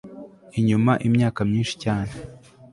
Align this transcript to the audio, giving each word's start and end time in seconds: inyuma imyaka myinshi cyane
inyuma 0.59 0.91
imyaka 1.07 1.39
myinshi 1.49 1.75
cyane 1.83 2.11